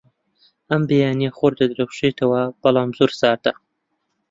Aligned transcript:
ئەم 0.71 0.81
بەیانییە 0.89 1.31
خۆر 1.37 1.53
دەدرەوشێتەوە، 1.59 2.41
بەڵام 2.61 2.89
زۆر 2.97 3.11
ساردە. 3.19 3.53